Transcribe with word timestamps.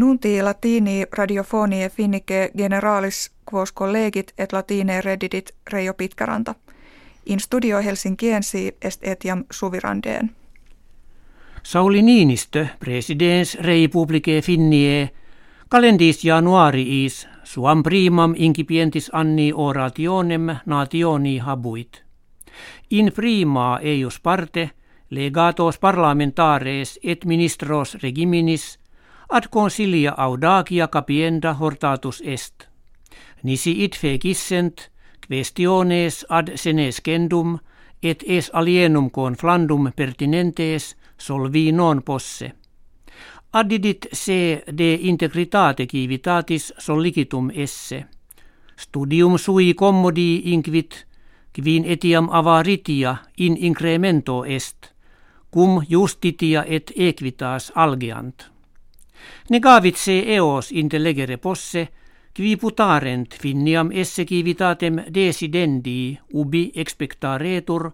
Nunti 0.00 0.42
latini 0.42 1.04
radiofonie 1.12 1.88
finnike 1.88 2.50
generalis 2.56 3.30
quos 3.52 3.72
collegit 3.72 4.32
et 4.38 4.52
latine 4.52 5.00
reddidit 5.00 5.50
Reijo 5.72 5.94
Pitkäranta. 5.94 6.54
In 7.26 7.40
studio 7.40 7.78
Helsinkiensi 7.78 8.76
est 8.82 9.04
etiam 9.04 9.44
suvirandeen. 9.50 10.30
Sauli 11.62 12.02
Niinistö, 12.02 12.66
presidens 12.78 13.54
republike 13.60 14.40
finnie, 14.42 15.10
kalendis 15.68 16.24
januariis 16.24 17.28
suam 17.44 17.82
primam 17.82 18.34
incipientis 18.36 19.10
anni 19.12 19.52
orationem 19.54 20.56
nationi 20.66 21.38
habuit. 21.38 22.02
In 22.90 23.12
prima 23.14 23.78
eius 23.82 24.20
parte 24.20 24.70
legatos 25.10 25.78
parlamentares 25.78 26.98
et 27.02 27.24
ministros 27.24 27.94
regiminis 28.02 28.80
ad 29.30 29.48
consilia 29.50 30.14
audacia 30.16 30.88
capienda 30.88 31.54
hortatus 31.54 32.22
est. 32.24 32.68
Nisi 33.42 33.84
it 33.84 33.96
fecissent 33.96 34.90
questiones 35.28 36.26
ad 36.28 36.56
senescendum 36.56 37.58
et 38.02 38.24
es 38.26 38.50
alienum 38.52 39.10
conflandum 39.10 39.92
pertinentes 39.96 40.96
solvi 41.18 41.72
non 41.72 42.02
posse. 42.02 42.52
Addidit 43.52 44.06
se 44.12 44.62
de 44.78 44.94
integritate 44.94 45.86
civitatis 45.86 46.72
sollicitum 46.78 47.50
esse. 47.54 48.04
Studium 48.76 49.38
sui 49.38 49.74
commodi 49.74 50.42
inquit, 50.52 51.06
quin 51.52 51.84
etiam 51.84 52.28
avaritia 52.32 53.16
in 53.36 53.56
incremento 53.58 54.44
est, 54.44 54.94
cum 55.50 55.82
justitia 55.90 56.64
et 56.66 56.92
equitas 56.96 57.72
algeant. 57.74 58.49
Negavit 59.50 59.96
se 59.96 60.22
eos 60.34 60.70
intellegere 60.72 61.36
posse, 61.36 61.88
qui 62.32 62.56
putarent 62.56 63.34
finniam 63.34 63.90
esse 63.92 64.24
civitatem 64.24 65.04
desidendi 65.14 66.18
ubi 66.32 66.70
expectaretur, 66.74 67.90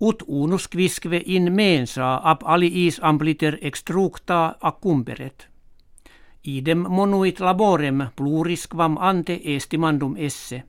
ut 0.00 0.22
unus 0.26 0.68
quisque 0.68 1.22
in 1.26 1.52
mensa 1.52 2.20
ab 2.22 2.42
aliis 2.44 2.98
ampliter 3.02 3.58
extructa 3.60 4.56
accumperet. 4.60 5.48
Idem 6.44 6.84
monuit 6.88 7.40
laborem 7.40 8.08
plurisquam 8.16 8.96
ante 9.00 9.40
estimandum 9.44 10.16
esse. 10.16 10.62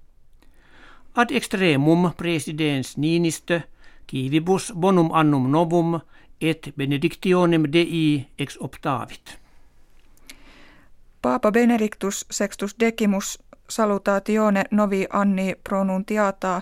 Ad 1.16 1.31
extremum 1.31 2.12
presidens 2.17 2.97
Niinistö, 2.97 3.59
kivibus 4.08 4.73
bonum 4.75 5.09
annum 5.14 5.52
novum 5.52 6.00
et 6.42 6.73
benedictionem 6.78 7.64
Dei 7.73 8.28
ex 8.38 8.58
optavit. 8.59 9.44
Paapa 11.26 11.52
Benedictus 11.52 12.26
Sextus 12.31 12.76
Decimus 12.80 13.44
salutatione 13.70 14.64
novi 14.72 15.06
anni 15.09 15.56
pronuntiata 15.64 16.62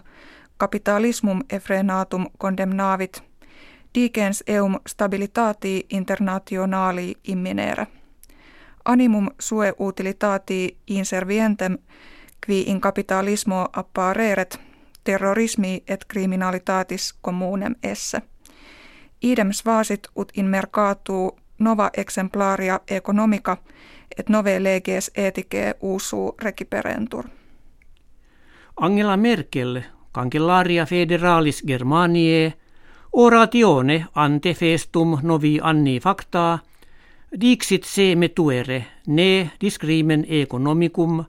capitalismum 0.57 1.41
effrenatum 1.49 2.25
condemnavit 2.37 3.23
digens 3.95 4.43
eum 4.47 4.79
stabilitati 4.87 5.85
internationali 5.89 7.15
imminere. 7.23 7.87
Animum 8.85 9.27
sue 9.39 9.73
utilitati 9.79 10.77
inservientem 10.87 11.77
qui 12.45 12.61
in 12.61 12.81
capitalismo 12.81 13.65
appareret 13.73 14.59
terrorismi 15.03 15.83
et 15.87 16.05
criminalitatis 16.13 17.15
communem 17.21 17.75
esse. 17.83 18.21
Idem 19.21 19.51
svasit 19.51 20.07
ut 20.15 20.31
in 20.37 20.45
mercatu 20.45 21.37
nova 21.59 21.89
exemplaria 21.97 22.79
economica 22.87 23.57
et 24.17 24.29
nove 24.29 24.59
leges 24.59 25.11
ethicae 25.15 25.73
usu 25.81 26.35
reciperentur. 26.41 27.25
Angela 28.77 29.17
Merkel, 29.17 29.81
Cancellaria 30.11 30.85
federalis 30.85 31.63
Germaniae, 31.67 32.53
oratione 33.13 34.05
ante 34.15 34.53
festum 34.53 35.17
novi 35.23 35.59
anni 35.61 35.99
facta, 35.99 36.59
dixit 37.41 37.83
se 37.83 38.15
metuere 38.15 38.85
ne 39.07 39.51
discrimen 39.61 40.25
economicum, 40.29 41.23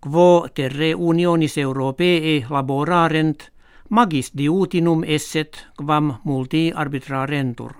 quo 0.00 0.48
terre 0.54 0.94
unionis 0.94 1.58
europee 1.58 2.46
laborarent, 2.50 3.50
magis 3.88 4.32
diutinum 4.38 5.04
esset 5.06 5.66
quam 5.76 6.14
multi 6.24 6.72
arbitrarentur. 6.74 7.72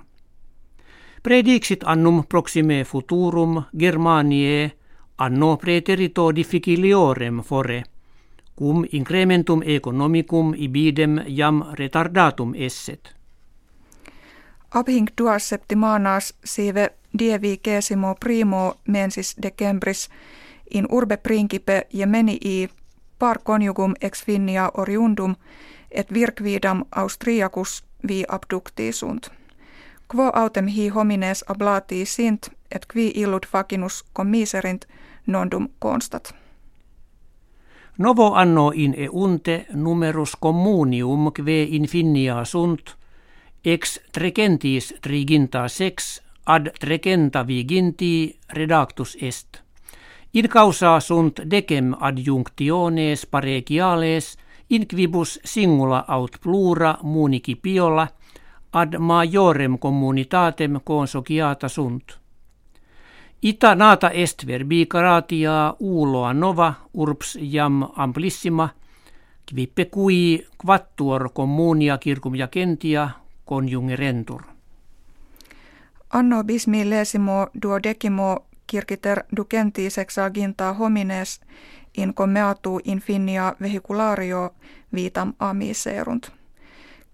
Predixit 1.22 1.84
annum 1.84 2.25
proxime 2.28 2.84
futurum 2.84 3.62
Germaniae 3.78 4.72
anno 5.19 5.56
preterito 5.56 6.34
difficiliorem 6.34 7.42
fore, 7.42 7.82
cum 8.58 8.84
incrementum 8.92 9.62
economicum 9.62 10.54
ibidem 10.56 11.20
jam 11.26 11.62
retardatum 11.72 12.54
esset. 12.54 13.14
Abhinc 14.75 15.10
duas 15.19 15.48
septimanas 15.48 16.34
sive 16.44 16.88
dievicesimo 17.19 18.14
primo 18.20 18.75
mensis 18.88 19.36
decembris 19.42 20.09
in 20.70 20.86
urbe 20.91 21.16
principe 21.16 21.86
ja 21.92 22.06
menii 22.06 22.69
par 23.19 23.38
conjugum 23.42 23.94
ex 24.00 24.25
finnia 24.25 24.70
oriundum 24.75 25.34
et 25.91 26.12
virquidam 26.14 26.84
Austriacus 26.91 27.84
vi 28.09 28.25
abducti 28.28 28.92
sunt. 28.92 29.40
Quo 30.10 30.31
autem 30.34 30.66
hi 30.66 30.88
homines 30.88 31.44
ablati 31.48 32.04
sint 32.04 32.48
et 32.75 32.87
qui 32.93 33.12
illud 33.15 33.47
facinus 33.47 34.04
commiserint 34.12 34.87
nondum 35.26 35.69
constat. 35.78 36.34
Novo 37.98 38.32
anno 38.32 38.72
in 38.75 38.94
eunte 38.98 39.66
numerus 39.72 40.34
communium 40.41 41.31
kve 41.32 41.62
infinia 41.62 42.44
sunt, 42.44 42.97
ex 43.65 44.00
trecentis 44.12 44.94
triginta 45.00 45.69
sex 45.69 46.21
ad 46.47 46.72
trecenta 46.81 47.47
viginti 47.47 48.38
redactus 48.53 49.16
est. 49.21 49.62
In 50.32 50.48
causa 50.48 51.00
sunt 51.00 51.41
decem 51.50 51.94
adjunctiones 52.00 53.27
paregiales 53.27 54.37
in 54.71 54.87
quibus 54.87 55.38
singula 55.44 56.04
aut 56.09 56.41
plura 56.42 56.98
munici 57.03 57.54
piola 57.54 58.09
ad 58.70 58.94
majorem 58.98 59.78
communitatem 59.78 60.81
consociata 60.84 61.69
sunt. 61.69 62.19
Ita 63.42 63.75
nata 63.75 64.10
est 64.10 64.47
verbi 64.47 64.86
caratia 64.86 65.75
uloa 65.78 66.32
nova 66.32 66.75
urbs 66.92 67.38
jam 67.53 67.88
amplissima, 67.97 68.69
quippe 69.44 69.88
cui 69.88 70.47
quattuor 70.56 71.32
communia 71.32 71.98
circum 71.98 72.34
jacentia 72.34 73.10
conjungerentur. 73.44 74.42
Anno 76.09 76.44
bismillesimo 76.44 77.48
duodecimo 77.62 78.44
kirkiter 78.66 79.25
ducenti 79.36 79.91
sexaginta 79.91 80.72
homines 80.72 81.41
in 81.97 82.14
commeatu 82.14 82.80
infinia 82.84 83.54
vehiculario 83.60 84.54
vitam 84.94 85.32
amiserunt. 85.38 86.40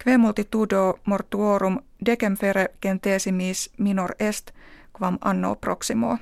Que 0.06 0.18
multitudo 0.18 0.98
mortuorum 1.04 1.80
decem 2.06 2.36
fere 2.36 2.68
centesimis 2.82 3.70
minor 3.78 4.14
est– 4.20 4.50
quam 4.98 5.18
anno 5.20 5.56
proximo. 5.56 6.18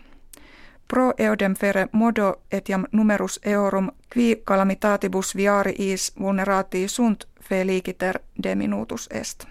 Pro 0.89 1.13
eodem 1.19 1.55
fere 1.55 1.89
modo 1.93 2.41
etiam 2.53 2.85
numerus 2.93 3.41
eorum 3.45 3.91
qui 4.13 4.43
calamitatibus 4.45 5.37
viariis 5.37 6.13
vulnerati 6.21 6.89
sunt 6.89 7.25
feliciter 7.41 8.19
de 8.43 8.55
minutus 8.55 9.09
est. 9.13 9.45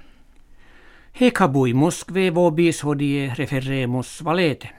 Hec 1.22 1.40
habuimus 1.40 2.06
kve 2.06 2.34
vobis 2.34 2.84
hodie 2.84 3.34
referemus 3.38 4.24
valete. 4.24 4.70